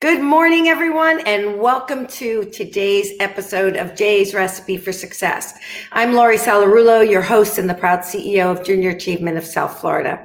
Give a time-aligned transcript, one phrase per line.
[0.00, 5.58] Good morning, everyone, and welcome to today's episode of JA's Recipe for Success.
[5.90, 10.24] I'm Laurie Sallarulo, your host and the proud CEO of Junior Achievement of South Florida.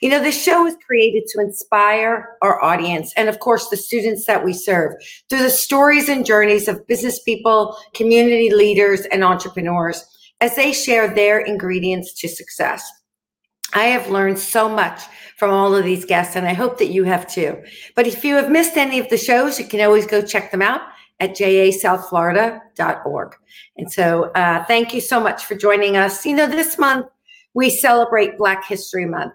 [0.00, 4.26] You know, this show is created to inspire our audience and, of course, the students
[4.26, 4.94] that we serve
[5.30, 10.04] through the stories and journeys of business people, community leaders, and entrepreneurs
[10.40, 12.82] as they share their ingredients to success.
[13.74, 15.00] I have learned so much
[15.36, 17.62] from all of these guests, and I hope that you have too.
[17.96, 20.62] But if you have missed any of the shows, you can always go check them
[20.62, 20.82] out
[21.20, 23.34] at jasouthflorida.org.
[23.76, 26.26] And so, uh, thank you so much for joining us.
[26.26, 27.06] You know, this month
[27.54, 29.34] we celebrate Black History Month.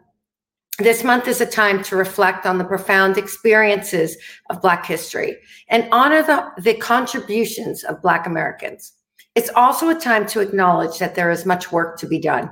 [0.80, 4.16] This month is a time to reflect on the profound experiences
[4.52, 5.38] of Black history
[5.70, 8.94] and honor the, the contributions of Black Americans.
[9.34, 12.52] It's also a time to acknowledge that there is much work to be done.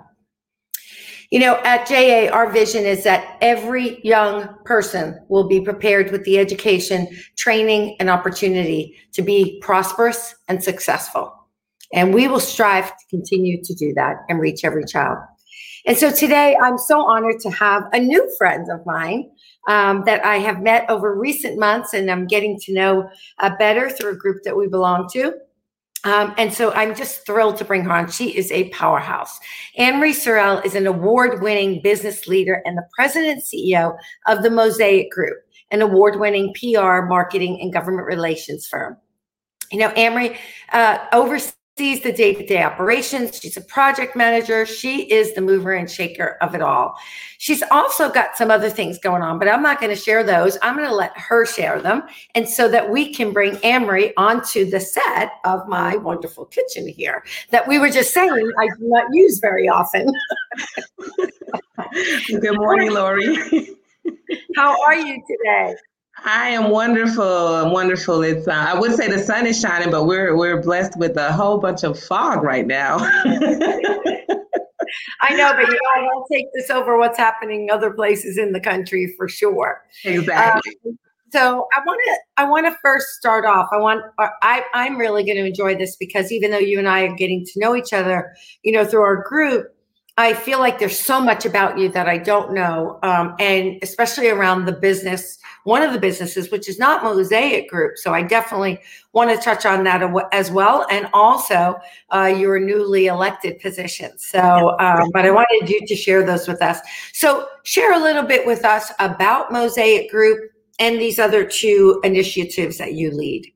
[1.32, 6.24] You know, at JA, our vision is that every young person will be prepared with
[6.24, 11.34] the education, training, and opportunity to be prosperous and successful.
[11.94, 15.18] And we will strive to continue to do that and reach every child.
[15.88, 19.30] And so today, I'm so honored to have a new friend of mine
[19.68, 23.90] um, that I have met over recent months, and I'm getting to know uh, better
[23.90, 25.34] through a group that we belong to.
[26.06, 28.10] Um, and so I'm just thrilled to bring her on.
[28.10, 29.40] She is a powerhouse.
[29.78, 34.52] Anne Marie Sorrell is an award winning business leader and the president CEO of the
[34.52, 35.38] Mosaic Group,
[35.72, 38.96] an award winning PR, marketing, and government relations firm.
[39.72, 40.38] You know, Anne Marie
[40.72, 43.38] uh, oversees sees the day-to-day operations.
[43.38, 44.66] She's a project manager.
[44.66, 46.98] She is the mover and shaker of it all.
[47.38, 50.58] She's also got some other things going on but i'm not going to share those.
[50.62, 54.14] I'm going to let her share them and so that we can bring Anne Marie
[54.16, 58.88] onto the set of my wonderful kitchen here that we were just saying i do
[58.88, 60.08] not use very often.
[62.40, 63.36] Good morning laurie
[64.56, 65.76] how are you today
[66.24, 67.70] I am wonderful.
[67.72, 68.24] Wonderful.
[68.24, 71.32] It's uh, I would say the sun is shining, but we're we're blessed with a
[71.32, 72.98] whole bunch of fog right now.
[75.22, 78.54] I know, but you know, I won't take this over what's happening other places in
[78.54, 79.84] the country for sure.
[80.04, 80.74] Exactly.
[80.86, 80.98] Um,
[81.32, 83.68] so I want to I want to first start off.
[83.74, 86.88] I want uh, I I'm really going to enjoy this because even though you and
[86.88, 89.75] I are getting to know each other, you know, through our group,
[90.18, 94.30] I feel like there's so much about you that I don't know, um, and especially
[94.30, 97.98] around the business, one of the businesses, which is not Mosaic Group.
[97.98, 98.80] So I definitely
[99.12, 101.76] want to touch on that as well, and also
[102.14, 104.18] uh, your newly elected position.
[104.18, 106.80] So, um, but I wanted you to share those with us.
[107.12, 110.50] So share a little bit with us about Mosaic Group
[110.80, 113.52] and these other two initiatives that you lead.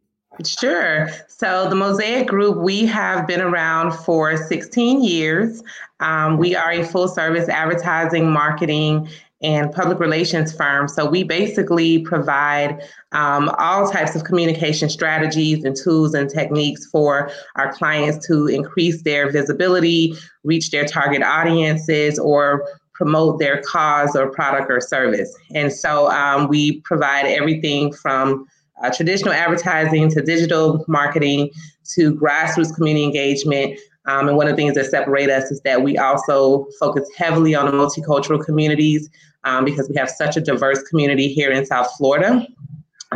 [0.45, 1.09] Sure.
[1.27, 5.61] So the Mosaic Group, we have been around for 16 years.
[5.99, 9.09] Um, we are a full service advertising, marketing,
[9.41, 10.87] and public relations firm.
[10.87, 12.81] So we basically provide
[13.13, 19.01] um, all types of communication strategies and tools and techniques for our clients to increase
[19.03, 20.13] their visibility,
[20.43, 25.33] reach their target audiences, or promote their cause or product or service.
[25.55, 28.45] And so um, we provide everything from
[28.81, 31.49] uh, traditional advertising to digital marketing
[31.95, 33.79] to grassroots community engagement.
[34.05, 37.53] Um, and one of the things that separate us is that we also focus heavily
[37.53, 39.09] on the multicultural communities
[39.43, 42.45] um, because we have such a diverse community here in South Florida.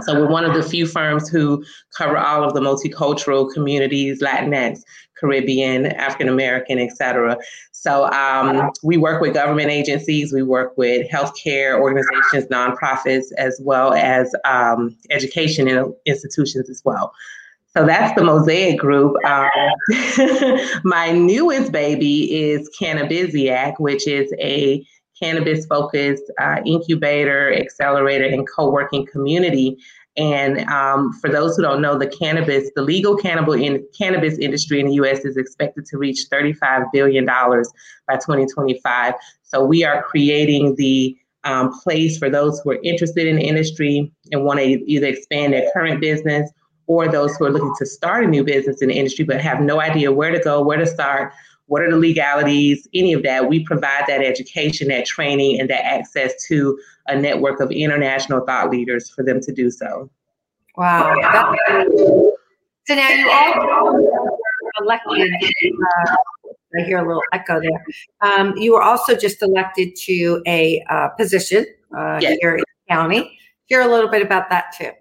[0.02, 1.63] So we're one of the few firms who
[1.96, 4.81] cover all of the multicultural communities, Latinx,
[5.23, 7.38] Caribbean, African American, et cetera.
[7.72, 13.94] So um, we work with government agencies, we work with healthcare organizations, nonprofits, as well
[13.94, 17.13] as um, education institutions as well.
[17.75, 19.16] So that's the Mosaic Group.
[19.25, 19.50] Um,
[20.84, 24.85] my newest baby is Cannabisiac, which is a
[25.19, 29.78] cannabis focused uh, incubator, accelerator, and co working community.
[30.16, 34.79] And um, for those who don't know, the cannabis, the legal cannabis, in, cannabis industry
[34.79, 35.25] in the U.S.
[35.25, 39.13] is expected to reach $35 billion by 2025.
[39.41, 44.12] So we are creating the um, place for those who are interested in the industry
[44.31, 46.52] and want to either expand their current business
[46.87, 49.61] or those who are looking to start a new business in the industry but have
[49.61, 51.34] no idea where to go, where to start,
[51.67, 53.47] what are the legalities, any of that.
[53.47, 56.77] We provide that education, that training, and that access to
[57.07, 60.09] a network of international thought leaders for them to do so.
[60.75, 61.15] Wow.
[62.85, 64.33] so now you all
[64.81, 65.31] elected.
[65.31, 66.15] Uh,
[66.75, 67.85] I hear a little echo there.
[68.21, 71.65] Um, you were also just elected to a uh, position
[71.95, 72.37] uh, yes.
[72.41, 73.37] here in the county.
[73.65, 74.91] Hear a little bit about that too.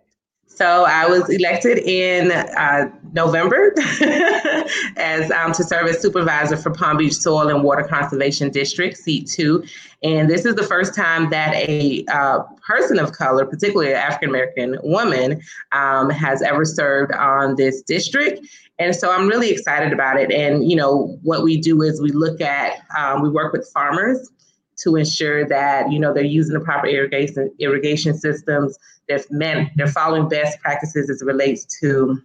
[0.47, 3.75] So I was elected in uh, November
[4.97, 9.29] as um, to serve as supervisor for Palm Beach Soil and Water Conservation District, seat
[9.29, 9.65] two.
[10.03, 14.31] And this is the first time that a uh, person of color, particularly an African
[14.31, 15.41] American woman,
[15.73, 18.47] um, has ever served on this district.
[18.79, 20.33] And so I'm really excited about it.
[20.33, 24.31] And, you know, what we do is we look at, um, we work with farmers
[24.79, 28.77] to ensure that, you know, they're using the proper irrigation, irrigation systems,
[29.07, 32.21] they're, man, they're following best practices as it relates to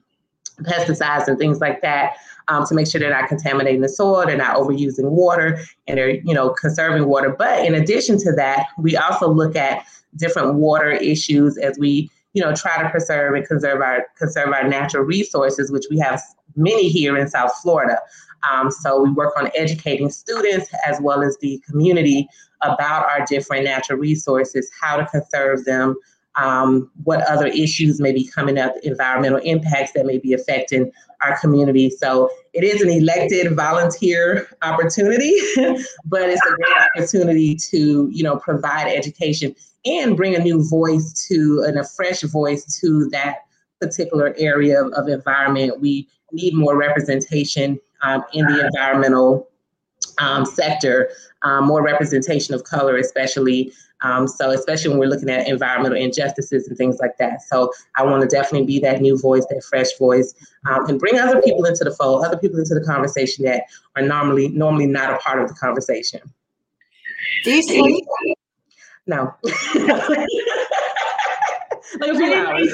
[0.64, 2.18] pesticides and things like that
[2.48, 6.12] um, to make sure they're not contaminating the soil, they're not overusing water, and they're
[6.12, 7.36] you know conserving water.
[7.38, 12.42] But in addition to that, we also look at different water issues as we you
[12.42, 16.22] know try to preserve and conserve our conserve our natural resources, which we have
[16.56, 18.00] many here in South Florida.
[18.52, 22.28] Um, so we work on educating students as well as the community
[22.62, 25.96] about our different natural resources, how to conserve them,
[26.38, 30.92] um, what other issues may be coming up, environmental impacts that may be affecting
[31.22, 31.90] our community.
[31.90, 35.34] So it is an elected volunteer opportunity,
[36.06, 39.56] but it's a great opportunity to, you know, provide education
[39.86, 43.40] and bring a new voice to and a fresh voice to that
[43.82, 45.80] particular area of, of environment.
[45.82, 49.50] We need more representation um, in the environmental
[50.20, 51.10] um, sector,
[51.42, 53.72] um, more representation of color, especially
[54.02, 57.42] um, so, especially when we're looking at environmental injustices and things like that.
[57.42, 60.34] So, I want to definitely be that new voice, that fresh voice,
[60.70, 63.64] um, and bring other people into the fold, other people into the conversation that
[63.96, 66.22] are normally normally not a part of the conversation.
[67.44, 68.06] Do you see?
[69.06, 69.34] No.
[72.00, 72.74] like a few hours.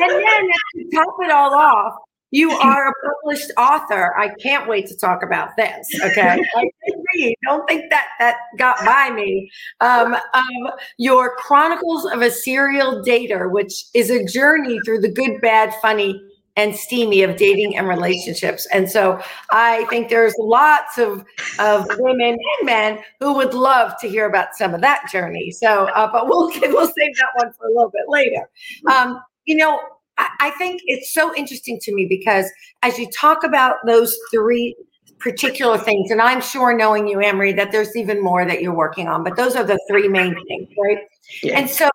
[0.00, 1.94] And then to top it all off,
[2.30, 4.14] you are a published author.
[4.18, 5.88] I can't wait to talk about this.
[6.02, 6.42] Okay,
[7.44, 9.50] don't think that that got by me.
[9.80, 15.40] Um, um, your Chronicles of a Serial Dater, which is a journey through the good,
[15.40, 16.20] bad, funny,
[16.56, 18.66] and steamy of dating and relationships.
[18.72, 19.20] And so
[19.50, 21.24] I think there's lots of,
[21.58, 25.50] of women and men who would love to hear about some of that journey.
[25.50, 28.48] So, uh, but we'll we'll save that one for a little bit later.
[28.90, 29.80] Um, you know,
[30.16, 32.48] I think it's so interesting to me because
[32.82, 34.76] as you talk about those three
[35.24, 38.74] particular things, and I'm sure knowing you, Anne Marie, that there's even more that you're
[38.74, 40.98] working on, but those are the three main things, right?
[41.42, 41.58] Yeah.
[41.58, 41.88] And so,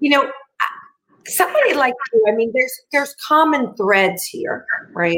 [0.00, 0.28] you know,
[1.26, 5.16] somebody like you, I mean, there's there's common threads here, right?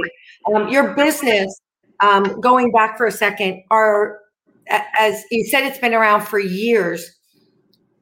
[0.55, 1.59] Um, your business,
[2.01, 4.21] um, going back for a second, are
[4.69, 7.17] as you said, it's been around for years.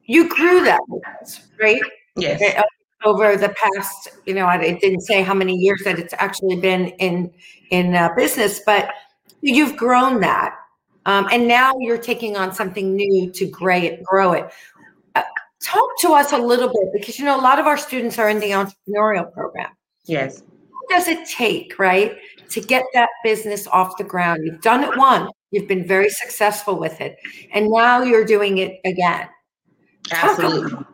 [0.03, 1.81] You grew that business, right?
[2.17, 2.61] Yes
[3.05, 6.87] over the past, you know, it didn't say how many years that it's actually been
[6.99, 7.31] in
[7.69, 8.89] in uh, business, but
[9.41, 10.55] you've grown that,
[11.05, 14.03] um, and now you're taking on something new to grow it.
[14.03, 14.49] Grow it.
[15.15, 15.23] Uh,
[15.61, 18.29] talk to us a little bit because you know a lot of our students are
[18.29, 19.69] in the entrepreneurial program.
[20.05, 20.41] Yes.
[20.41, 22.15] What does it take, right,
[22.49, 24.41] to get that business off the ground?
[24.45, 25.31] You've done it once.
[25.51, 27.17] You've been very successful with it,
[27.53, 29.27] and now you're doing it again.
[30.11, 30.85] Absolutely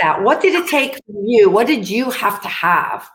[0.00, 0.22] that.
[0.22, 1.50] What did it take for you?
[1.50, 3.10] What did you have to have?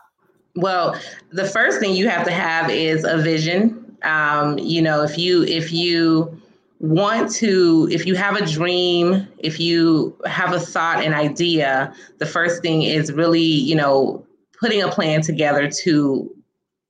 [0.54, 0.98] Well,
[1.32, 3.85] the first thing you have to have is a vision.
[4.06, 6.40] Um, you know, if you if you
[6.78, 12.26] want to if you have a dream if you have a thought an idea the
[12.26, 14.22] first thing is really you know
[14.60, 16.30] putting a plan together to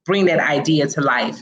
[0.04, 1.40] bring that idea to life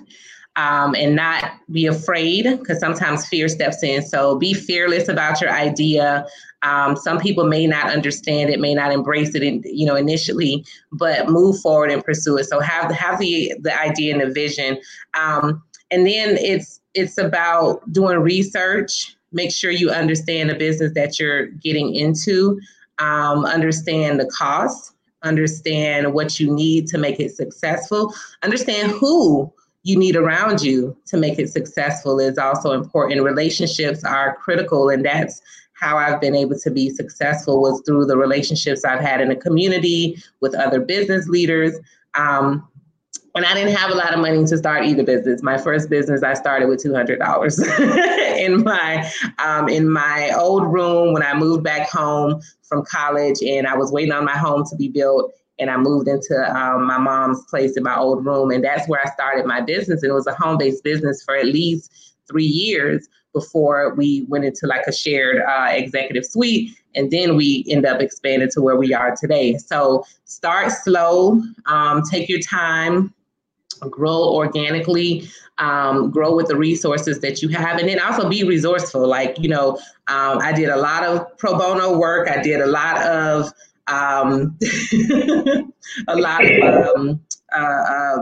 [0.56, 4.02] um, and not be afraid because sometimes fear steps in.
[4.02, 6.26] So be fearless about your idea.
[6.62, 10.64] Um, some people may not understand it, may not embrace it, in, you know, initially,
[10.92, 12.44] but move forward and pursue it.
[12.44, 14.78] So have have the the idea and the vision,
[15.18, 15.62] um,
[15.94, 19.16] and then it's it's about doing research.
[19.32, 22.60] Make sure you understand the business that you're getting into.
[22.98, 24.94] Um, understand the cost.
[25.22, 28.12] Understand what you need to make it successful.
[28.42, 29.52] Understand who
[29.84, 33.22] you need around you to make it successful is also important.
[33.22, 35.42] Relationships are critical, and that's
[35.74, 39.36] how I've been able to be successful was through the relationships I've had in the
[39.36, 41.78] community with other business leaders.
[42.14, 42.66] Um,
[43.34, 45.42] and I didn't have a lot of money to start either business.
[45.42, 50.72] My first business I started with two hundred dollars in my um, in my old
[50.72, 54.64] room when I moved back home from college, and I was waiting on my home
[54.70, 58.50] to be built and I moved into um, my mom's place in my old room.
[58.50, 60.02] And that's where I started my business.
[60.02, 61.92] And it was a home based business for at least
[62.28, 66.70] three years before we went into like a shared uh, executive suite.
[66.94, 69.58] And then we end up expanding to where we are today.
[69.58, 73.12] So start slow, um, take your time,
[73.90, 79.06] grow organically, um, grow with the resources that you have, and then also be resourceful.
[79.06, 82.66] Like, you know, um, I did a lot of pro bono work, I did a
[82.66, 83.52] lot of
[83.86, 84.56] um,
[86.08, 87.20] a lot of um,
[87.54, 88.18] uh, uh,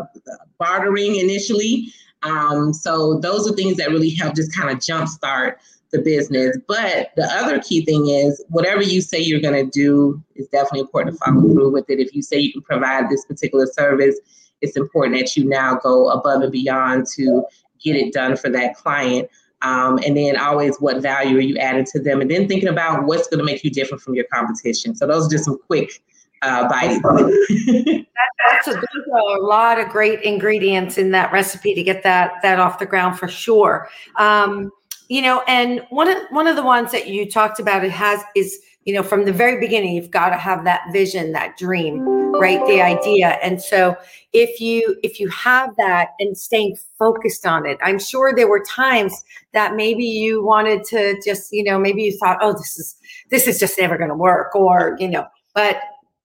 [0.58, 1.92] bartering initially.
[2.22, 5.56] Um, so those are things that really help just kind of jumpstart
[5.92, 6.56] the business.
[6.66, 10.80] But the other key thing is whatever you say you're going to do is definitely
[10.80, 12.00] important to follow through with it.
[12.00, 14.18] If you say you can provide this particular service,
[14.62, 17.44] it's important that you now go above and beyond to
[17.82, 19.28] get it done for that client.
[19.62, 22.20] Um, and then always what value are you adding to them?
[22.20, 24.96] And then thinking about what's going to make you different from your competition.
[24.96, 26.02] So those are just some quick
[26.42, 27.00] uh, bites.
[27.02, 28.72] That's a,
[29.14, 33.18] a, lot of great ingredients in that recipe to get that that off the ground
[33.18, 33.88] for sure.
[34.16, 34.72] Um,
[35.12, 38.22] you know and one of one of the ones that you talked about it has
[38.34, 42.21] is you know from the very beginning you've got to have that vision that dream
[42.42, 43.38] right the idea.
[43.42, 43.96] And so
[44.32, 48.62] if you if you have that and staying focused on it i'm sure there were
[48.66, 52.96] times that maybe you wanted to just you know maybe you thought oh this is
[53.30, 55.80] this is just never going to work or you know but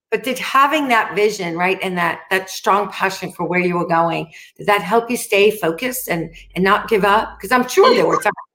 [0.10, 3.88] but did having that vision right and that that strong passion for where you were
[3.88, 7.38] going did that help you stay focused and and not give up?
[7.38, 8.47] Because i'm sure there were times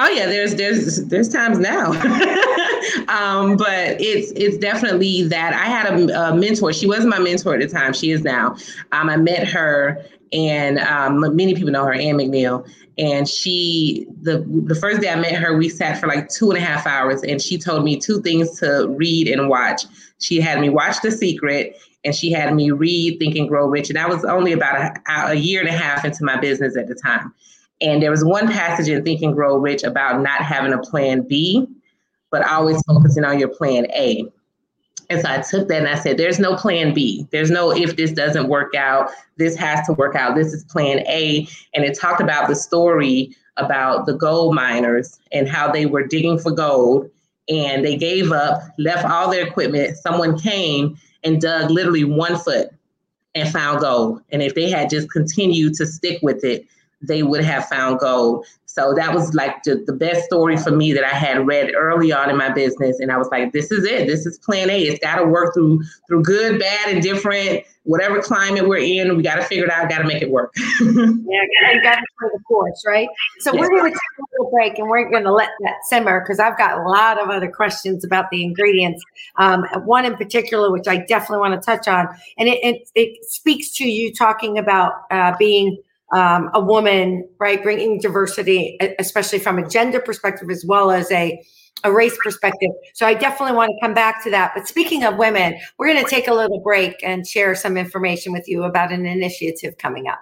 [0.00, 1.90] Oh yeah, there's there's there's times now,
[3.08, 6.72] um, but it's it's definitely that I had a, a, mentor.
[6.72, 7.92] She was my mentor at the time.
[7.92, 8.56] She is now.
[8.92, 10.00] Um, I met her,
[10.32, 12.68] and um, many people know her, Ann McNeill.
[12.96, 16.58] And she the the first day I met her, we sat for like two and
[16.58, 19.82] a half hours, and she told me two things to read and watch.
[20.20, 23.90] She had me watch The Secret, and she had me read Think and Grow Rich.
[23.90, 26.86] And I was only about a, a year and a half into my business at
[26.86, 27.34] the time.
[27.80, 31.22] And there was one passage in Think and Grow Rich about not having a plan
[31.22, 31.66] B,
[32.30, 34.24] but always focusing on your plan A.
[35.10, 37.26] And so I took that and I said, there's no plan B.
[37.30, 40.34] There's no if this doesn't work out, this has to work out.
[40.34, 41.46] This is plan A.
[41.74, 46.38] And it talked about the story about the gold miners and how they were digging
[46.38, 47.10] for gold
[47.48, 49.96] and they gave up, left all their equipment.
[49.96, 52.68] Someone came and dug literally one foot
[53.34, 54.22] and found gold.
[54.30, 56.66] And if they had just continued to stick with it,
[57.00, 58.46] they would have found gold.
[58.66, 62.12] So that was like the, the best story for me that I had read early
[62.12, 63.00] on in my business.
[63.00, 64.06] And I was like, this is it.
[64.06, 64.82] This is plan A.
[64.82, 69.16] It's got to work through through good, bad, and different, whatever climate we're in.
[69.16, 69.88] We got to figure it out.
[69.88, 70.52] Got to make it work.
[70.80, 73.08] yeah, you got to play the course, right?
[73.40, 76.20] So we're going to take a little break and we're going to let that simmer
[76.20, 79.02] because I've got a lot of other questions about the ingredients.
[79.38, 82.06] Um, one in particular, which I definitely want to touch on.
[82.36, 85.78] And it, it, it speaks to you talking about uh, being
[86.12, 87.62] um, a woman, right?
[87.62, 91.42] Bringing diversity, especially from a gender perspective as well as a
[91.84, 92.70] a race perspective.
[92.94, 94.52] So I definitely want to come back to that.
[94.54, 98.32] But speaking of women, we're going to take a little break and share some information
[98.32, 100.18] with you about an initiative coming up.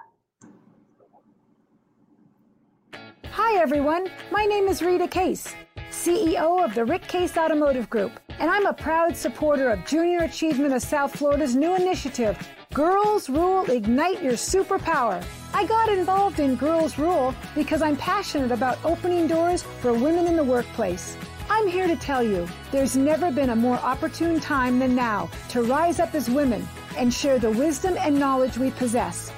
[3.39, 4.07] Hi, everyone.
[4.31, 5.53] My name is Rita Case,
[5.91, 10.73] CEO of the Rick Case Automotive Group, and I'm a proud supporter of Junior Achievement
[10.73, 12.35] of South Florida's new initiative
[12.73, 15.23] Girls Rule Ignite Your Superpower.
[15.53, 20.35] I got involved in Girls Rule because I'm passionate about opening doors for women in
[20.35, 21.15] the workplace.
[21.47, 25.61] I'm here to tell you there's never been a more opportune time than now to
[25.61, 26.67] rise up as women
[26.97, 29.31] and share the wisdom and knowledge we possess.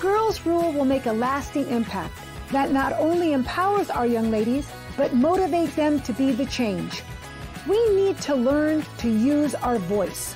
[0.00, 2.16] Girls Rule will make a lasting impact
[2.50, 7.02] that not only empowers our young ladies, but motivates them to be the change.
[7.66, 10.34] We need to learn to use our voice.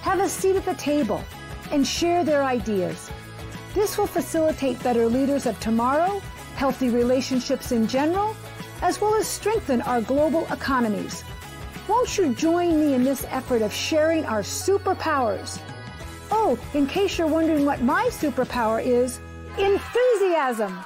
[0.00, 1.22] Have a seat at the table
[1.70, 3.10] and share their ideas.
[3.74, 6.20] This will facilitate better leaders of tomorrow,
[6.56, 8.34] healthy relationships in general,
[8.82, 11.24] as well as strengthen our global economies.
[11.88, 15.60] Won't you join me in this effort of sharing our superpowers?
[16.30, 19.20] Oh, in case you're wondering what my superpower is,
[19.58, 20.84] enthusiasm.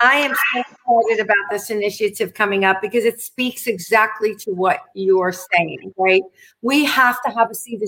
[0.00, 4.80] I am so excited about this initiative coming up because it speaks exactly to what
[4.94, 6.22] you're saying, right?
[6.62, 7.82] We have to have a seat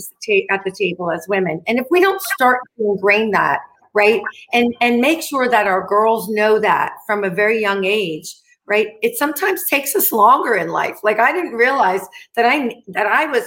[0.51, 1.63] at the table as women.
[1.67, 3.61] And if we don't start to ingrain that,
[3.95, 4.23] right?
[4.53, 8.35] And and make sure that our girls know that from a very young age,
[8.67, 8.89] right?
[9.03, 10.99] It sometimes takes us longer in life.
[11.03, 12.03] Like I didn't realize
[12.37, 13.45] that I that I was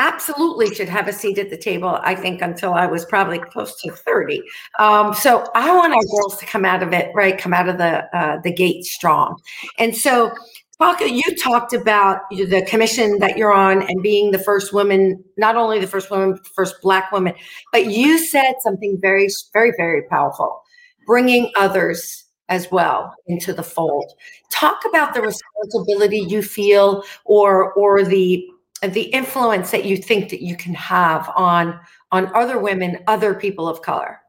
[0.00, 3.80] absolutely should have a seat at the table, I think, until I was probably close
[3.82, 4.42] to 30.
[4.78, 7.38] Um, so I want our girls to come out of it, right?
[7.38, 9.36] Come out of the uh, the gate strong.
[9.78, 10.32] And so
[10.78, 15.54] talk you talked about the commission that you're on and being the first woman, not
[15.54, 17.34] only the first woman, first black woman,
[17.70, 20.62] but you said something very, very, very powerful,
[21.06, 24.10] bringing others as well into the fold.
[24.50, 28.48] Talk about the responsibility you feel or or the
[28.82, 31.78] the influence that you think that you can have on
[32.12, 34.20] on other women other people of color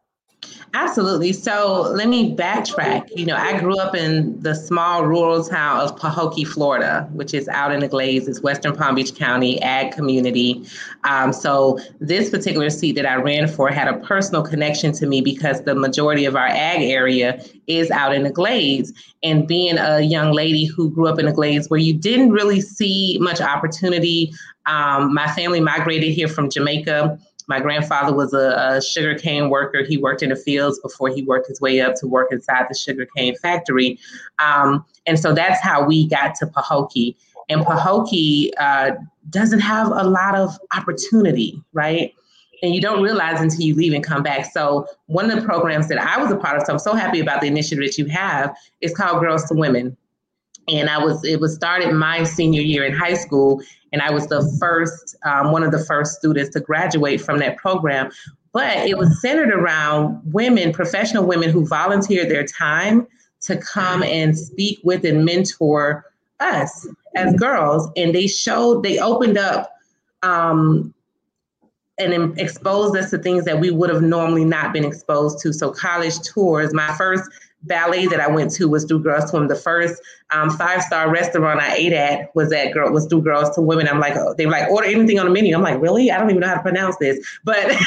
[0.73, 1.33] Absolutely.
[1.33, 3.09] So let me backtrack.
[3.13, 7.49] You know, I grew up in the small rural town of Pahokee, Florida, which is
[7.49, 8.27] out in the Glades.
[8.27, 10.63] It's Western Palm Beach County ag community.
[11.03, 15.19] Um, so this particular seat that I ran for had a personal connection to me
[15.19, 18.93] because the majority of our ag area is out in the Glades.
[19.23, 22.61] And being a young lady who grew up in the Glades where you didn't really
[22.61, 24.31] see much opportunity,
[24.65, 29.83] um, my family migrated here from Jamaica my grandfather was a, a sugarcane worker.
[29.83, 32.75] He worked in the fields before he worked his way up to work inside the
[32.75, 33.99] sugarcane factory.
[34.39, 37.15] Um, and so that's how we got to Pahokee.
[37.49, 38.91] And Pahokee uh,
[39.29, 42.13] doesn't have a lot of opportunity, right?
[42.63, 44.45] and you don't realize until you leave and come back.
[44.53, 47.19] So one of the programs that I was a part of, so I'm so happy
[47.19, 49.97] about the initiative that you have, is called Girls to Women
[50.67, 54.27] and I was it was started my senior year in high school, and I was
[54.27, 58.11] the first um, one of the first students to graduate from that program.
[58.53, 63.07] But it was centered around women, professional women who volunteered their time
[63.41, 66.05] to come and speak with and mentor
[66.39, 69.71] us as girls, and they showed they opened up.
[70.23, 70.93] Um,
[71.97, 75.53] and exposed us to things that we would have normally not been exposed to.
[75.53, 76.73] So college tours.
[76.73, 77.29] My first
[77.63, 79.47] ballet that I went to was through Girls to Women.
[79.47, 80.01] The first
[80.31, 83.87] um, five star restaurant I ate at was at girl was through Girls to Women.
[83.87, 85.55] I'm like, oh, they were like, order anything on the menu.
[85.55, 86.11] I'm like, really?
[86.11, 87.71] I don't even know how to pronounce this, but.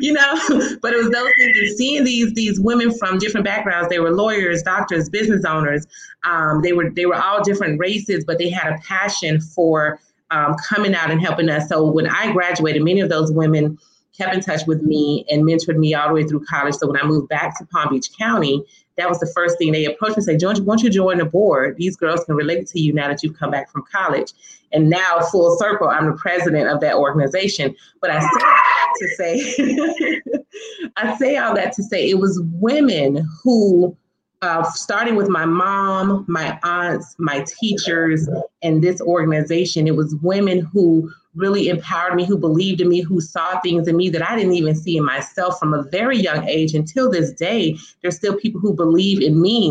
[0.00, 0.34] you know,
[0.82, 3.88] but it was those things and seeing these these women from different backgrounds.
[3.88, 5.86] They were lawyers, doctors, business owners.
[6.24, 9.98] Um, they were they were all different races, but they had a passion for
[10.30, 11.68] um, coming out and helping us.
[11.68, 13.78] So when I graduated, many of those women
[14.18, 16.74] kept in touch with me and mentored me all the way through college.
[16.74, 18.62] So when I moved back to Palm Beach County,
[18.96, 21.24] that was the first thing they approached me and said, "Don't won't you join the
[21.24, 21.76] board?
[21.76, 24.32] These girls can relate to you now that you've come back from college.
[24.72, 27.74] And now, full circle, I'm the president of that organization.
[28.02, 30.22] But I say to say,
[30.96, 33.96] I say all that to say it was women who
[34.42, 38.28] uh, starting with my mom, my aunts, my teachers,
[38.62, 43.20] and this organization, it was women who really empowered me, who believed in me, who
[43.20, 46.46] saw things in me that I didn't even see in myself from a very young
[46.48, 46.74] age.
[46.74, 49.68] Until this day, there's still people who believe in me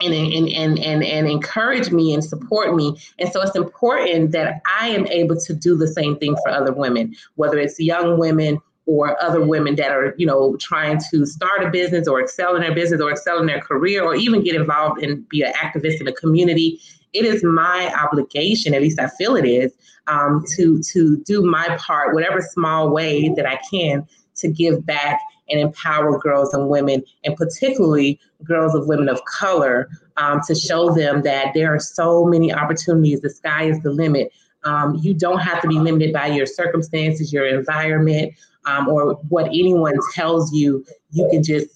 [0.00, 2.96] and, and, and, and, and encourage me and support me.
[3.18, 6.72] And so it's important that I am able to do the same thing for other
[6.72, 11.62] women, whether it's young women or other women that are, you know, trying to start
[11.62, 14.54] a business or excel in their business or excel in their career or even get
[14.54, 16.80] involved and be an activist in the community.
[17.12, 19.72] It is my obligation, at least I feel it is,
[20.06, 25.20] um, to to do my part, whatever small way that I can, to give back
[25.48, 30.92] and empower girls and women, and particularly girls of women of color, um, to show
[30.92, 33.20] them that there are so many opportunities.
[33.20, 34.32] The sky is the limit.
[34.64, 38.34] Um, you don't have to be limited by your circumstances, your environment,
[38.66, 40.84] um, or what anyone tells you.
[41.10, 41.68] You can just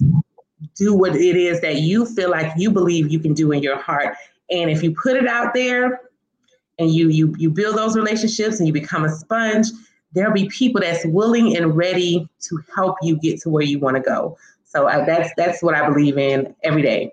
[0.74, 3.78] do what it is that you feel like you believe you can do in your
[3.78, 4.16] heart.
[4.50, 6.00] And if you put it out there,
[6.80, 9.68] and you you you build those relationships and you become a sponge,
[10.12, 13.96] there'll be people that's willing and ready to help you get to where you want
[13.96, 14.36] to go.
[14.64, 17.12] So uh, that's that's what I believe in every day.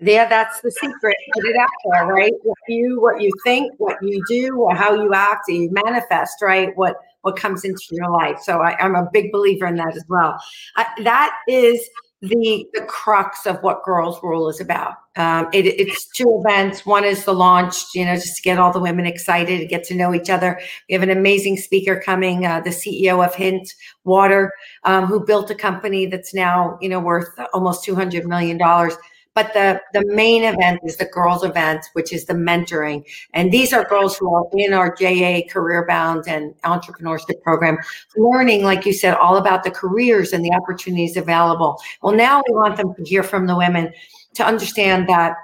[0.00, 1.16] Yeah, that's the secret.
[1.32, 2.32] Put it out there, right?
[2.42, 6.76] What you what you think, what you do, or how you act, you manifest, right?
[6.76, 8.38] What what comes into your life.
[8.42, 10.38] So I, am a big believer in that as well.
[10.76, 11.80] Uh, that is
[12.20, 14.94] the the crux of what Girls Rule is about.
[15.16, 16.84] Um, it, it's two events.
[16.84, 19.84] One is the launch, you know, just to get all the women excited to get
[19.84, 20.60] to know each other.
[20.88, 23.72] We have an amazing speaker coming, uh, the CEO of Hint
[24.04, 24.52] Water,
[24.84, 28.94] um, who built a company that's now, you know, worth almost two hundred million dollars.
[29.34, 33.04] But the, the main event is the girls event, which is the mentoring.
[33.32, 37.76] And these are girls who are in our JA Career Bound and entrepreneurship program,
[38.16, 41.80] learning, like you said, all about the careers and the opportunities available.
[42.02, 43.92] Well, now we want them to hear from the women
[44.34, 45.34] to understand that,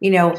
[0.00, 0.36] you know,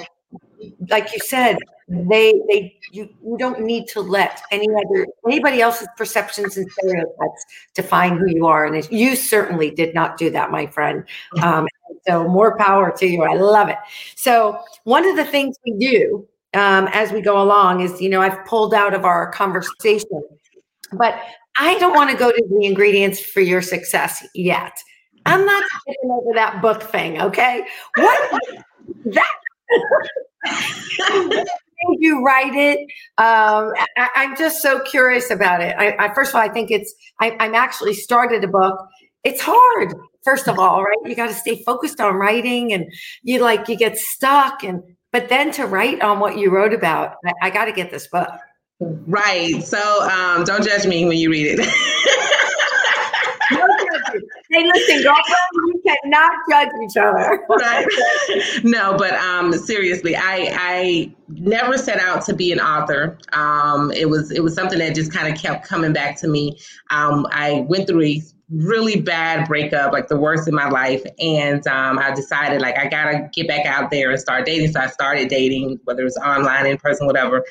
[0.89, 1.58] like you said,
[1.89, 7.45] they they you, you don't need to let any other anybody else's perceptions and stereotypes
[7.73, 11.04] define who you are and you certainly did not do that my friend.
[11.41, 11.67] Um,
[12.08, 13.23] so more power to you.
[13.23, 13.78] I love it.
[14.15, 18.21] So one of the things we do um, as we go along is you know
[18.21, 20.21] i've pulled out of our conversation
[20.93, 21.19] but
[21.58, 24.78] i don't want to go to the ingredients for your success yet.
[25.25, 27.65] I'm not skipping over that book thing okay?
[27.95, 28.41] What?
[29.06, 29.28] That
[31.99, 32.79] you write it?
[33.17, 35.75] Um, I, am just so curious about it.
[35.77, 36.93] I, I, first of all, I think it's.
[37.19, 38.79] I, I'm actually started a book.
[39.23, 39.93] It's hard.
[40.23, 40.97] First of all, right?
[41.05, 42.85] You got to stay focused on writing, and
[43.23, 47.15] you like you get stuck, and but then to write on what you wrote about,
[47.25, 48.29] I, I got to get this book.
[48.79, 49.61] Right.
[49.63, 51.59] So um, don't judge me when you read it.
[54.51, 57.45] hey, listen, girlfriend, you cannot judge each other.
[57.49, 57.88] right.
[58.63, 63.17] No, but um, seriously, I I never set out to be an author.
[63.33, 66.57] Um, it was it was something that just kind of kept coming back to me.
[66.89, 71.03] Um, I went through a really bad breakup, like the worst in my life.
[71.19, 74.71] And um, I decided like I gotta get back out there and start dating.
[74.71, 77.45] So I started dating, whether it was online, in person, whatever.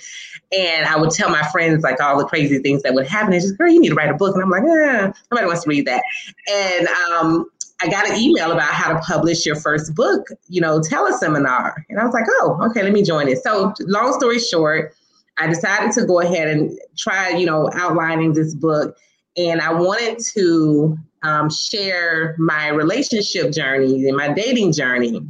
[0.50, 3.32] And I would tell my friends like all the crazy things that would happen.
[3.32, 4.34] And just, girl, you need to write a book.
[4.34, 6.02] And I'm like, eh, nobody wants to read that.
[6.50, 7.46] And um,
[7.80, 11.74] I got an email about how to publish your first book, you know, teleseminar.
[11.88, 13.38] And I was like, oh, okay, let me join it.
[13.38, 14.94] So long story short,
[15.38, 18.96] I decided to go ahead and try, you know, outlining this book
[19.38, 25.24] and I wanted to um, share my relationship journey and my dating journey.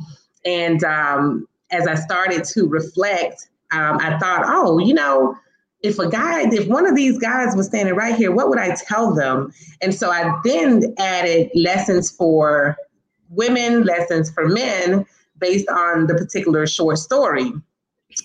[0.44, 5.36] And um, as I started to reflect, um, I thought, oh, you know,
[5.82, 8.74] if a guy, if one of these guys was standing right here, what would I
[8.74, 9.52] tell them?
[9.82, 12.76] And so I then added lessons for
[13.28, 15.04] women, lessons for men
[15.38, 17.52] based on the particular short story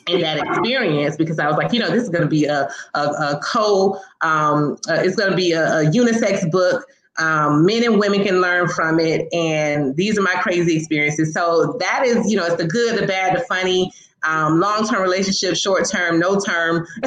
[0.08, 2.70] in that experience because I was like, you know, this is going to be a,
[2.94, 6.86] a, a co, um, uh, it's going to be a, a, unisex book.
[7.20, 9.32] Um, men and women can learn from it.
[9.34, 11.34] And these are my crazy experiences.
[11.34, 13.92] So that is, you know, it's the good, the bad, the funny,
[14.24, 16.88] um, long term relationship, short term, no term.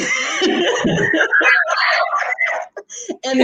[3.24, 3.38] and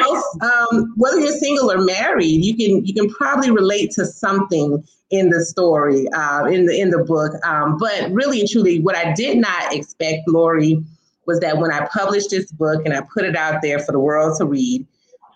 [0.00, 4.82] most, um, whether you're single or married, you can you can probably relate to something
[5.10, 7.32] in the story, uh, in the in the book.
[7.44, 10.82] Um, but really and truly, what I did not expect, Laurie,
[11.26, 14.00] was that when I published this book and I put it out there for the
[14.00, 14.86] world to read,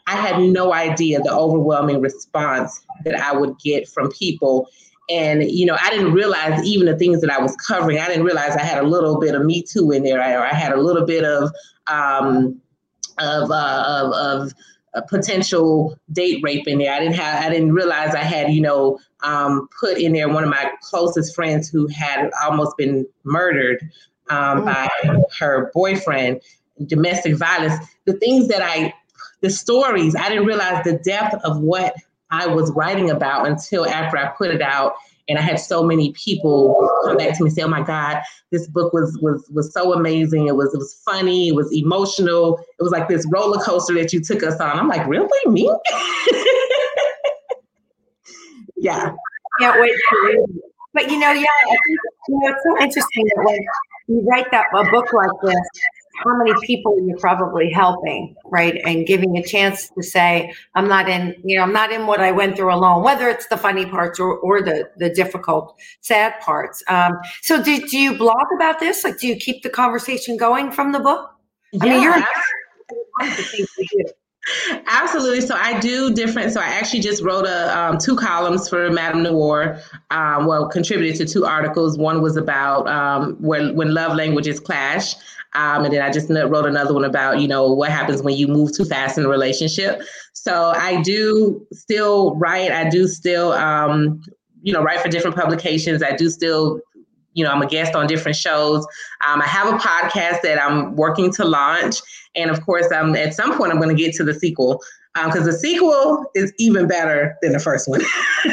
[0.07, 4.69] I had no idea the overwhelming response that I would get from people.
[5.09, 7.99] And you know, I didn't realize even the things that I was covering.
[7.99, 10.55] I didn't realize I had a little bit of Me Too in there, or I
[10.55, 11.53] had a little bit of
[11.87, 12.61] um,
[13.19, 14.53] of, uh, of, of
[15.09, 16.93] potential date rape in there.
[16.93, 20.45] I didn't have, I didn't realize I had, you know, um, put in there one
[20.45, 23.83] of my closest friends who had almost been murdered
[24.31, 24.65] um, mm.
[24.65, 24.89] by
[25.39, 26.41] her boyfriend,
[26.87, 27.75] domestic violence.
[28.07, 28.93] The things that I,
[29.41, 31.95] the stories, I didn't realize the depth of what
[32.31, 34.95] I was writing about until after I put it out
[35.29, 38.21] and I had so many people come back to me and say, "Oh my God,
[38.51, 40.47] this book was was was so amazing.
[40.47, 41.49] It was it was funny.
[41.49, 42.59] It was emotional.
[42.79, 45.63] It was like this roller coaster that you took us on." I'm like, "Really, me?"
[48.77, 49.13] yeah.
[49.61, 50.47] Can't wait to.
[50.93, 51.81] But you know, yeah, I think,
[52.29, 53.59] you know, it's so interesting that when
[54.09, 55.57] you write that a book like this,
[56.25, 58.81] how many people you're probably helping, right?
[58.85, 62.21] And giving a chance to say, I'm not in, you know, I'm not in what
[62.21, 66.35] I went through alone, whether it's the funny parts or, or the, the difficult, sad
[66.41, 66.83] parts.
[66.89, 69.05] Um, so do, do you blog about this?
[69.05, 71.31] Like, do you keep the conversation going from the book?
[71.73, 72.25] Yeah, I mean, you're
[74.87, 75.41] Absolutely.
[75.41, 76.53] So I do different.
[76.53, 79.83] So I actually just wrote a um, two columns for MadameNoire.
[80.11, 81.99] Um, well, contributed to two articles.
[81.99, 85.15] One was about um, where when love languages clash,
[85.57, 88.47] um, and then I just wrote another one about, you know, what happens when you
[88.47, 90.03] move too fast in a relationship.
[90.35, 92.73] So I do still write.
[92.73, 94.21] I do still, um,
[94.63, 96.03] you know, write for different publications.
[96.03, 96.79] I do still,
[97.33, 98.87] you know, I'm a guest on different shows.
[99.27, 101.97] Um, I have a podcast that I'm working to launch.
[102.35, 104.83] And of course, um, at some point, I'm going to get to the sequel
[105.15, 108.03] because um, the sequel is even better than the first one.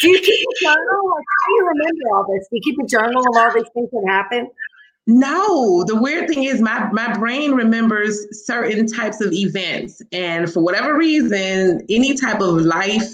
[0.00, 1.10] Do you keep a journal?
[1.10, 2.46] Like, how do you remember all this?
[2.48, 4.50] Do you keep a journal of all these things that happen?
[5.06, 10.62] No, the weird thing is my my brain remembers certain types of events, and for
[10.62, 13.10] whatever reason, any type of life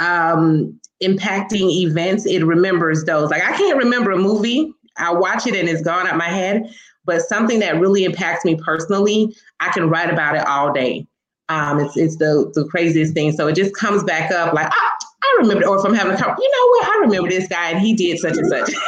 [0.00, 3.30] um, impacting events, it remembers those.
[3.30, 4.72] Like I can't remember a movie.
[4.96, 6.70] I watch it and it's gone out my head.
[7.04, 11.06] But something that really impacts me personally, I can write about it all day.
[11.48, 13.32] Um, it's it's the the craziest thing.
[13.32, 14.92] So it just comes back up like, ah,
[15.30, 17.70] I remember, or if I'm having a conversation, you know what, I remember this guy
[17.70, 18.72] and he did such and such.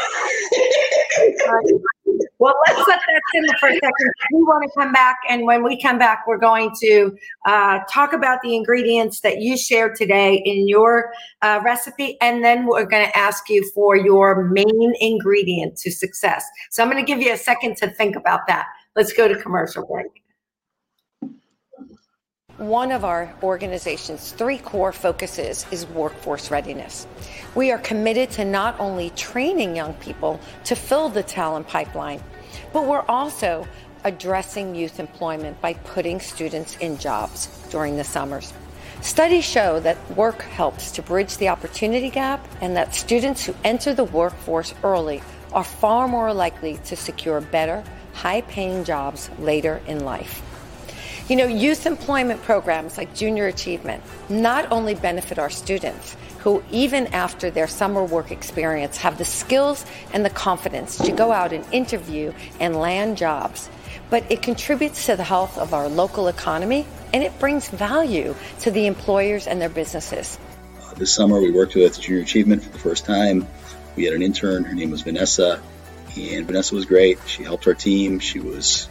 [2.39, 4.13] well, let's let that simmer for a second.
[4.33, 8.13] We want to come back, and when we come back, we're going to uh, talk
[8.13, 13.07] about the ingredients that you shared today in your uh, recipe, and then we're going
[13.07, 16.45] to ask you for your main ingredient to success.
[16.71, 18.67] So I'm going to give you a second to think about that.
[18.97, 20.22] Let's go to commercial break
[22.59, 27.07] one of our organization's three core focuses is workforce readiness.
[27.55, 32.23] We are committed to not only training young people to fill the talent pipeline,
[32.73, 33.67] but we're also
[34.05, 38.53] addressing youth employment by putting students in jobs during the summers.
[39.01, 43.95] Studies show that work helps to bridge the opportunity gap and that students who enter
[43.95, 50.05] the workforce early are far more likely to secure better, high paying jobs later in
[50.05, 50.43] life.
[51.29, 57.07] You know, youth employment programs like Junior Achievement not only benefit our students, who, even
[57.09, 61.65] after their summer work experience, have the skills and the confidence to go out and
[61.73, 63.71] interview and land jobs,
[64.11, 68.73] but it contributes to the health of our local economy and it brings value to
[68.73, 70.39] the employers and their businesses.
[70.81, 73.47] Uh, this summer, we worked with Junior Achievement for the first time.
[73.95, 75.63] We had an intern, her name was Vanessa,
[76.17, 77.19] and Vanessa was great.
[77.27, 78.19] She helped our team.
[78.19, 78.89] She was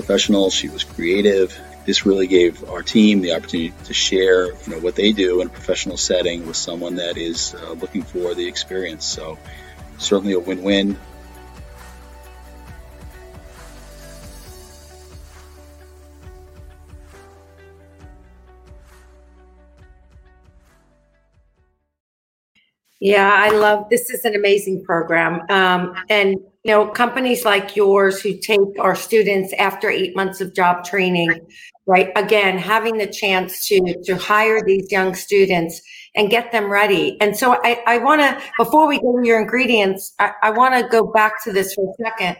[0.00, 1.58] professional, she was creative.
[1.84, 5.48] This really gave our team the opportunity to share, you know, what they do in
[5.48, 9.04] a professional setting with someone that is uh, looking for the experience.
[9.04, 9.38] So
[9.98, 10.98] certainly a win-win.
[23.00, 25.40] Yeah, I love this is an amazing program.
[25.48, 30.54] Um, and you know, companies like yours who take our students after eight months of
[30.54, 31.32] job training,
[31.86, 32.10] right?
[32.14, 35.80] Again, having the chance to to hire these young students
[36.14, 37.16] and get them ready.
[37.20, 40.74] And so I, I want to, before we go to your ingredients, I, I want
[40.74, 42.36] to go back to this for a second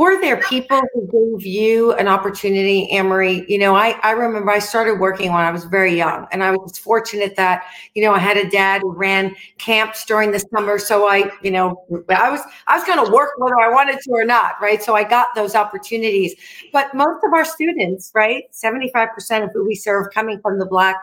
[0.00, 3.44] were there people who gave you an opportunity, Anne Marie?
[3.48, 6.52] You know, I, I remember I started working when I was very young, and I
[6.52, 10.78] was fortunate that, you know, I had a dad who ran camps during the summer.
[10.78, 14.10] So I, you know, I was I was going to work whether I wanted to
[14.12, 14.82] or not, right?
[14.82, 16.34] So I got those opportunities.
[16.72, 20.96] But most of our students, right, 75% of who we serve coming from the black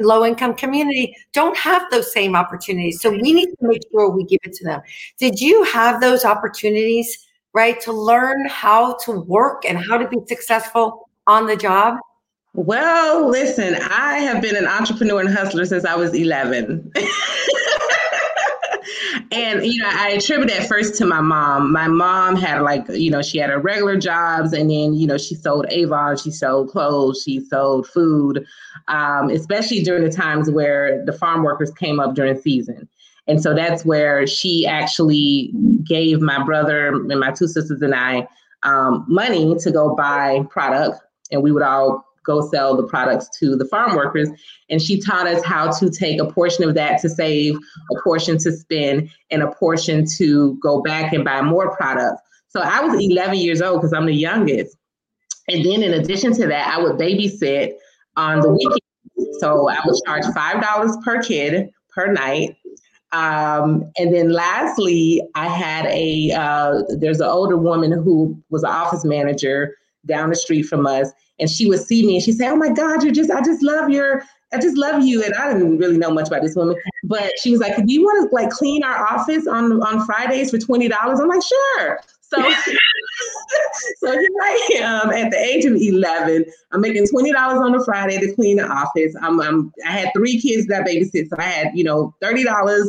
[0.00, 3.00] low income community don't have those same opportunities.
[3.00, 4.80] So we need to make sure we give it to them.
[5.16, 7.24] Did you have those opportunities?
[7.54, 7.80] Right?
[7.82, 11.98] To learn how to work and how to be successful on the job?
[12.54, 16.92] Well, listen, I have been an entrepreneur and hustler since I was 11.
[19.32, 23.10] and you know i attribute that first to my mom my mom had like you
[23.10, 26.70] know she had her regular jobs and then you know she sold avon she sold
[26.70, 28.44] clothes she sold food
[28.88, 32.88] um, especially during the times where the farm workers came up during season
[33.28, 35.52] and so that's where she actually
[35.84, 38.26] gave my brother and my two sisters and I
[38.62, 41.00] um, money to go buy product.
[41.30, 44.28] And we would all go sell the products to the farm workers.
[44.70, 48.38] And she taught us how to take a portion of that to save, a portion
[48.38, 52.20] to spend, and a portion to go back and buy more product.
[52.48, 54.76] So I was 11 years old because I'm the youngest.
[55.48, 57.72] And then in addition to that, I would babysit
[58.16, 58.78] on the weekend.
[59.40, 62.56] So I would charge $5 per kid per night.
[63.12, 68.70] Um, and then lastly, I had a uh, there's an older woman who was an
[68.70, 72.50] office manager down the street from us, and she would see me and she said,
[72.50, 74.22] "Oh my God, you're just I just love your
[74.52, 77.50] I just love you." And I didn't really know much about this woman, but she
[77.50, 80.88] was like, "Do you want to like clean our office on on Fridays for twenty
[80.88, 82.00] dollars?" I'm like, "Sure."
[82.32, 82.40] So,
[83.98, 86.44] so here I am at the age of 11.
[86.72, 89.14] I'm making $20 on a Friday to clean the office.
[89.20, 92.46] I'm, I'm I had three kids that babysit, so I had you know $30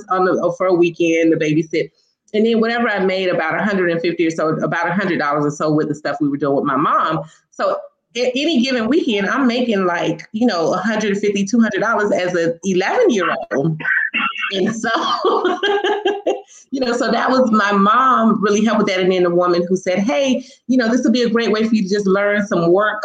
[0.09, 1.91] on the uh, for a weekend to babysit.
[2.33, 5.95] And then whatever I made, about 150 or so, about $100 or so with the
[5.95, 7.23] stuff we were doing with my mom.
[7.51, 7.79] So
[8.15, 13.09] at any given weekend, I'm making like, you know, 150, 200 dollars as an 11
[13.11, 13.79] year old.
[14.53, 14.89] And so,
[16.71, 18.99] you know, so that was my mom really helped with that.
[18.99, 21.67] And then the woman who said, Hey, you know, this would be a great way
[21.67, 23.03] for you to just learn some work.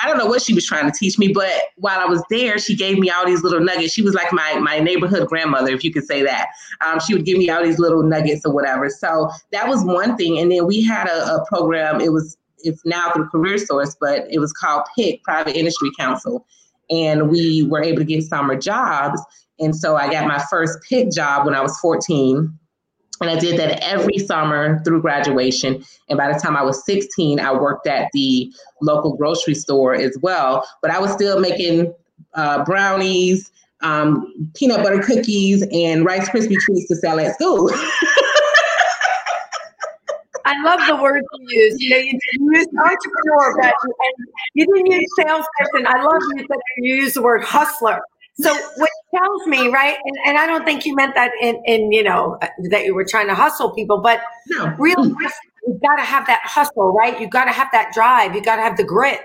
[0.00, 2.58] I don't know what she was trying to teach me, but while I was there,
[2.58, 3.92] she gave me all these little nuggets.
[3.92, 6.46] She was like my my neighborhood grandmother, if you could say that.
[6.84, 8.88] Um, she would give me all these little nuggets or whatever.
[8.88, 10.38] So that was one thing.
[10.38, 12.00] And then we had a, a program.
[12.00, 16.46] It was it's now through Career Source, but it was called PIC, Private Industry Council.
[16.90, 19.20] And we were able to get summer jobs.
[19.58, 22.58] And so I got my first PIC job when I was 14.
[23.20, 25.84] And I did that every summer through graduation.
[26.08, 30.18] And by the time I was 16, I worked at the local grocery store as
[30.20, 30.66] well.
[30.82, 31.94] But I was still making
[32.34, 37.70] uh, brownies, um, peanut butter cookies, and Rice Krispie treats to sell at school.
[40.46, 41.80] I love the words you use.
[41.80, 42.18] You know, you,
[42.52, 45.86] use entrepreneur, but and you didn't use salesperson.
[45.86, 48.00] I love you that you use the word hustler.
[48.36, 49.96] So what tells me, right?
[50.04, 52.38] And, and I don't think you meant that in, in you know
[52.70, 54.74] that you were trying to hustle people, but no.
[54.78, 54.96] real
[55.66, 57.20] you've got to have that hustle, right?
[57.20, 58.34] You got to have that drive.
[58.34, 59.20] You got to have the grit.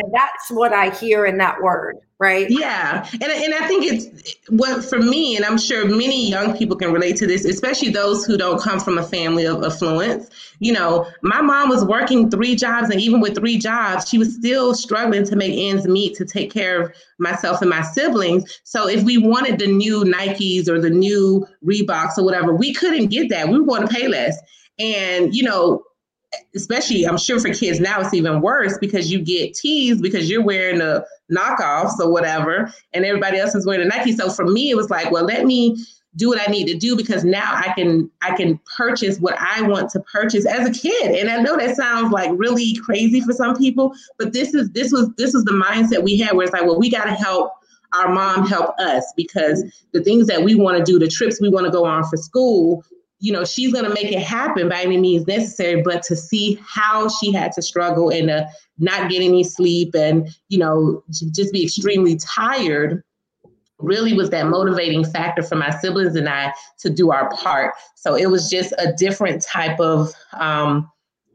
[0.00, 2.46] And that's what I hear in that word, right?
[2.48, 3.04] Yeah.
[3.14, 6.92] And, and I think it's what for me, and I'm sure many young people can
[6.92, 10.30] relate to this, especially those who don't come from a family of affluence.
[10.60, 14.32] You know, my mom was working three jobs, and even with three jobs, she was
[14.36, 18.60] still struggling to make ends meet to take care of myself and my siblings.
[18.62, 23.08] So if we wanted the new Nikes or the new Reeboks or whatever, we couldn't
[23.08, 23.48] get that.
[23.48, 24.38] We were to pay less.
[24.78, 25.82] And, you know,
[26.54, 30.44] especially I'm sure for kids now it's even worse because you get teased because you're
[30.44, 34.12] wearing the knockoffs or whatever, and everybody else is wearing the Nike.
[34.12, 35.76] So for me, it was like, well, let me
[36.16, 39.62] do what I need to do because now I can I can purchase what I
[39.62, 41.12] want to purchase as a kid.
[41.12, 44.90] And I know that sounds like really crazy for some people, but this is this
[44.92, 47.52] was this was the mindset we had where it's like, well, we got to help
[47.94, 51.48] our mom help us because the things that we want to do, the trips we
[51.48, 52.84] want to go on for school,
[53.20, 55.82] you know, she's going to make it happen by any means necessary.
[55.82, 58.44] But to see how she had to struggle and uh,
[58.78, 63.02] not get any sleep and, you know, just be extremely tired
[63.80, 67.74] really was that motivating factor for my siblings and I to do our part.
[67.94, 70.90] So it was just a different type of um,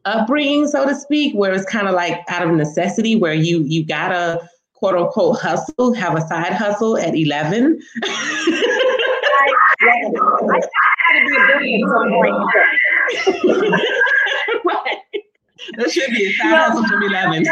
[0.06, 3.86] upbringing, so to speak, where it's kind of like out of necessity, where you you
[3.86, 7.80] gotta quote unquote hustle, have a side hustle at eleven.
[15.78, 17.46] That should be a side hustle from eleven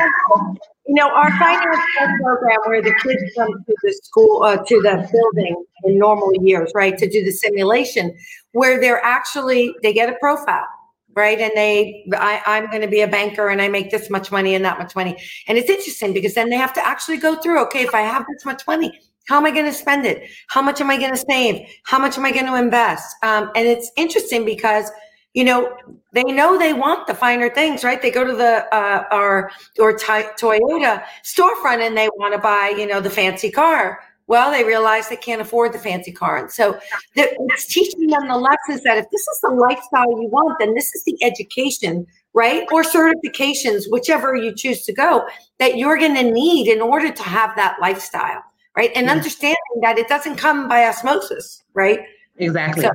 [0.91, 1.77] you know, our finance
[2.21, 6.69] program where the kids come to the school, uh, to the building in normal years,
[6.75, 8.13] right, to do the simulation,
[8.51, 10.67] where they're actually, they get a profile,
[11.13, 11.39] right?
[11.39, 14.53] And they, I, I'm going to be a banker and I make this much money
[14.53, 15.15] and that much money.
[15.47, 18.25] And it's interesting because then they have to actually go through, okay, if I have
[18.29, 18.99] this much money,
[19.31, 20.29] how am I going to spend it?
[20.47, 21.65] How much am I going to save?
[21.85, 23.15] How much am I going to invest?
[23.23, 24.91] Um, and it's interesting because
[25.33, 25.73] you know,
[26.11, 28.01] they know they want the finer things, right?
[28.01, 32.85] They go to the uh, or or Toyota storefront and they want to buy, you
[32.85, 34.01] know, the fancy car.
[34.27, 36.77] Well, they realize they can't afford the fancy car, and so
[37.15, 40.93] it's teaching them the lessons that if this is the lifestyle you want, then this
[40.93, 45.25] is the education, right, or certifications, whichever you choose to go,
[45.59, 48.43] that you're going to need in order to have that lifestyle,
[48.75, 48.91] right?
[48.95, 52.01] And understanding that it doesn't come by osmosis, right?
[52.37, 52.83] Exactly.
[52.83, 52.91] So,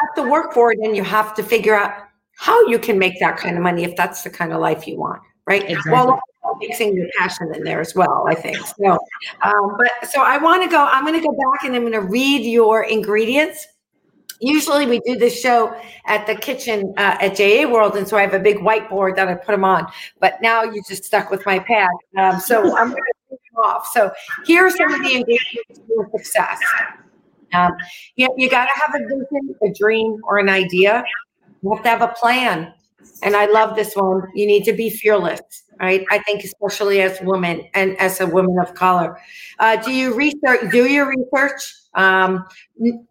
[0.00, 1.92] have to work for it and you have to figure out
[2.36, 4.98] how you can make that kind of money if that's the kind of life you
[4.98, 5.62] want, right?
[5.68, 5.92] Exactly.
[5.92, 6.20] Well,
[6.58, 8.56] mixing your passion in there as well, I think.
[8.56, 8.98] So,
[9.42, 11.92] um, but so I want to go, I'm going to go back and I'm going
[11.92, 13.66] to read your ingredients.
[14.40, 18.22] Usually we do this show at the kitchen uh, at JA World, and so I
[18.22, 19.86] have a big whiteboard that I put them on.
[20.18, 23.09] But now you just stuck with my pad, um, so I'm going to take them
[23.64, 23.86] off.
[23.92, 24.10] So
[24.44, 26.58] here are some of the ingredients for success.
[27.52, 27.72] Um,
[28.16, 31.02] you, you got to have a vision, a dream, or an idea.
[31.62, 32.72] You have to have a plan.
[33.22, 34.22] And I love this one.
[34.34, 35.40] You need to be fearless,
[35.80, 36.04] right?
[36.10, 39.18] I think, especially as women and as a woman of color.
[39.58, 40.70] Uh, do you research?
[40.70, 41.74] Do your research.
[41.94, 42.46] Um,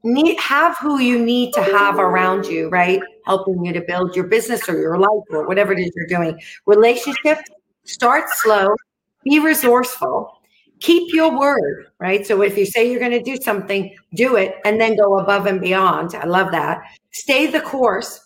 [0.04, 3.02] need have who you need to have around you, right?
[3.26, 6.40] Helping you to build your business or your life or whatever it is you're doing.
[6.66, 7.42] Relationships.
[7.84, 8.70] Start slow.
[9.24, 10.38] Be resourceful
[10.80, 12.26] keep your word, right?
[12.26, 15.46] So if you say you're going to do something, do it and then go above
[15.46, 16.15] and beyond.
[16.15, 16.82] I love that.
[17.12, 18.26] Stay the course.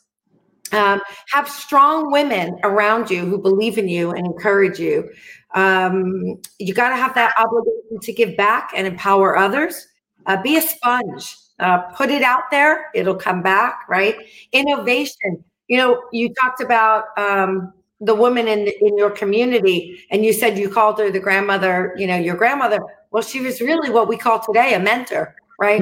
[0.71, 5.09] Um, have strong women around you who believe in you and encourage you.
[5.53, 9.87] Um, you got to have that obligation to give back and empower others.
[10.25, 11.37] Uh, be a sponge.
[11.59, 13.81] Uh, put it out there; it'll come back.
[13.87, 14.15] Right?
[14.51, 15.43] Innovation.
[15.67, 17.71] You know, you talked about um,
[18.05, 22.07] the woman in in your community and you said you called her the grandmother you
[22.07, 22.79] know your grandmother
[23.11, 25.81] well she was really what we call today a mentor right?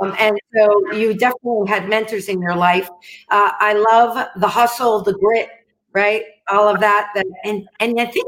[0.00, 2.88] Um, and so you definitely had mentors in your life.
[3.28, 5.48] Uh, i love the hustle the grit
[5.92, 6.22] right?
[6.48, 7.12] All of that
[7.44, 8.26] and and i think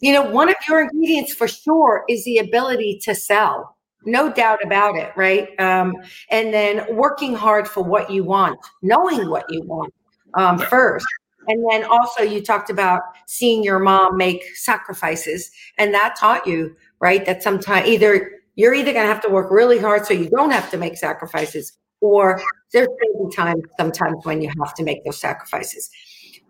[0.00, 4.58] you know one of your ingredients for sure is the ability to sell no doubt
[4.64, 5.48] about it right?
[5.60, 5.94] Um,
[6.30, 9.92] and then working hard for what you want knowing what you want
[10.34, 11.06] um, first
[11.50, 16.76] and then also you talked about seeing your mom make sacrifices and that taught you,
[17.00, 17.26] right?
[17.26, 20.52] That sometimes either you're either going to have to work really hard so you don't
[20.52, 22.40] have to make sacrifices or
[22.72, 25.90] there's going to be times sometimes when you have to make those sacrifices.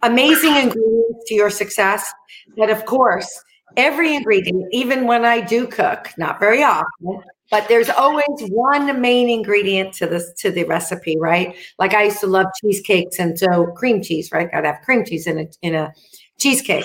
[0.02, 2.12] Amazing ingredients to your success.
[2.58, 3.42] But of course,
[3.78, 9.28] every ingredient, even when I do cook, not very often, but there's always one main
[9.28, 11.54] ingredient to this to the recipe, right?
[11.78, 14.50] Like I used to love cheesecakes, and so cream cheese, right?
[14.50, 15.92] Gotta have cream cheese in a in a
[16.38, 16.84] cheesecake.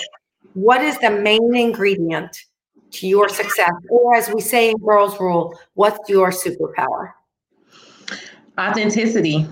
[0.54, 2.36] What is the main ingredient
[2.92, 7.12] to your success, or as we say in Girls Rule, what's your superpower?
[8.58, 9.46] Authenticity.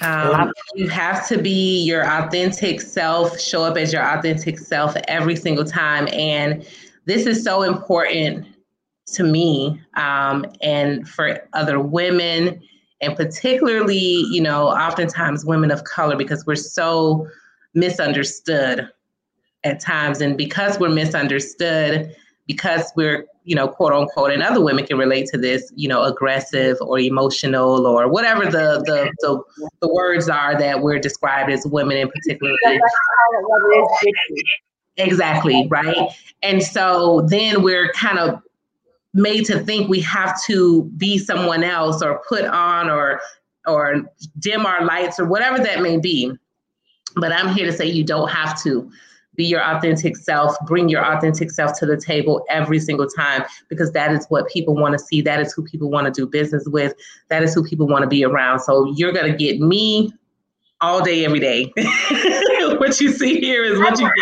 [0.00, 5.36] Um, you have to be your authentic self, show up as your authentic self every
[5.36, 6.08] single time.
[6.12, 6.66] And
[7.04, 8.46] this is so important
[9.06, 12.60] to me um, and for other women,
[13.00, 17.26] and particularly, you know, oftentimes women of color, because we're so
[17.74, 18.88] misunderstood
[19.64, 20.20] at times.
[20.20, 22.14] And because we're misunderstood,
[22.46, 26.02] because we're you know quote unquote and other women can relate to this you know
[26.02, 29.42] aggressive or emotional or whatever the the the,
[29.80, 32.54] the words are that we're described as women in particular.
[34.96, 36.08] Exactly right?
[36.42, 38.40] And so then we're kind of
[39.14, 43.20] made to think we have to be someone else or put on or
[43.66, 44.02] or
[44.38, 46.30] dim our lights or whatever that may be
[47.16, 48.90] but i'm here to say you don't have to
[49.36, 53.92] be your authentic self, bring your authentic self to the table every single time because
[53.92, 55.20] that is what people want to see.
[55.20, 56.94] That is who people want to do business with.
[57.28, 58.60] That is who people want to be around.
[58.60, 60.12] So you're going to get me
[60.80, 61.72] all day, every day.
[62.80, 64.14] what you see here is what you get.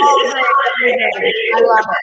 [0.00, 1.96] I love it.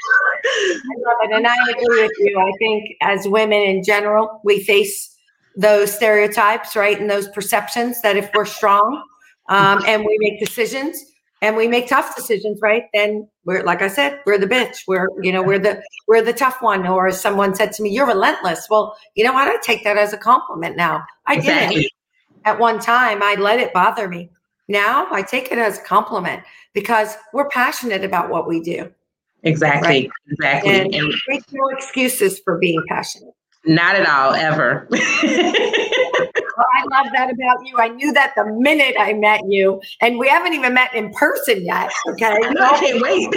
[0.52, 1.32] I love it.
[1.36, 2.40] And I agree with you.
[2.40, 5.16] I think as women in general, we face
[5.56, 7.00] those stereotypes, right?
[7.00, 9.04] And those perceptions that if we're strong
[9.50, 11.04] um, and we make decisions,
[11.42, 12.84] and we make tough decisions, right?
[12.94, 14.80] Then we're like I said, we're the bitch.
[14.88, 16.86] We're you know we're the we're the tough one.
[16.86, 19.48] Or someone said to me, "You're relentless." Well, you know what?
[19.48, 21.04] I take that as a compliment now.
[21.28, 21.76] I exactly.
[21.76, 21.92] didn't
[22.46, 23.24] at one time.
[23.24, 24.30] I let it bother me.
[24.70, 26.44] Now I take it as a compliment
[26.74, 28.90] because we're passionate about what we do.
[29.44, 29.90] Exactly.
[29.90, 30.10] Right?
[30.32, 30.72] Exactly.
[30.72, 33.34] And, and make no excuses for being passionate.
[33.66, 34.88] Not at all, ever.
[36.72, 37.78] I love that about you.
[37.78, 41.66] I knew that the minute I met you, and we haven't even met in person
[41.66, 41.92] yet.
[42.10, 42.28] Okay,
[42.60, 43.30] I can't wait.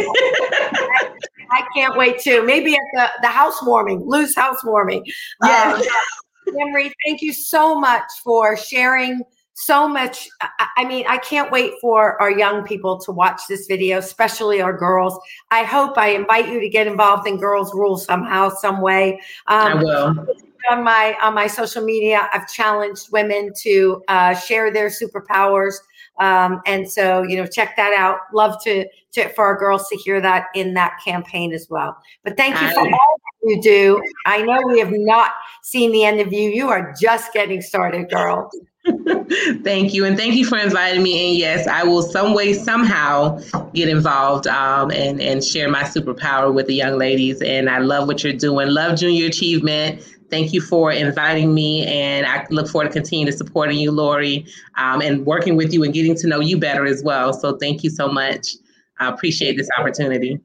[1.51, 2.45] I, can't wait too.
[2.45, 5.05] Maybe at the the housewarming, Lou's housewarming.
[5.45, 5.74] Yeah.
[5.76, 9.22] Um, Emery, thank you so much for sharing
[9.55, 10.28] so much.
[10.76, 14.76] I mean, I can't wait for our young people to watch this video, especially our
[14.76, 15.18] girls.
[15.50, 19.20] I hope I invite you to get involved in Girls Rule somehow, some way.
[19.46, 20.26] Um, I will
[20.70, 25.74] on my on my social media, I've challenged women to uh, share their superpowers.
[26.20, 28.18] Um, and so, you know, check that out.
[28.32, 31.96] Love to, to for our girls to hear that in that campaign as well.
[32.22, 34.03] But thank you for all that you do.
[34.26, 35.32] I know we have not
[35.62, 36.50] seen the end of you.
[36.50, 38.50] You are just getting started, girl.
[39.62, 40.05] thank you.
[40.05, 41.30] And thank you for inviting me.
[41.30, 43.39] And yes, I will some way, somehow
[43.74, 47.41] get involved um, and, and share my superpower with the young ladies.
[47.43, 48.68] And I love what you're doing.
[48.68, 50.03] Love junior achievement.
[50.30, 54.47] Thank you for inviting me, and I look forward to continuing to supporting you, Laurie,
[54.78, 57.35] um, and working with you and getting to know you better as well.
[57.35, 58.55] So thank you so much.
[58.99, 60.41] I appreciate this opportunity.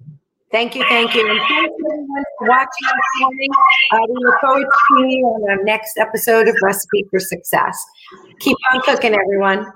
[0.52, 1.30] Thank you, thank you.
[1.30, 3.50] And thank you everyone for watching this morning.
[3.94, 7.82] Uh, we look forward to seeing you on our next episode of Recipe for Success.
[8.40, 9.74] Keep on cooking, everyone.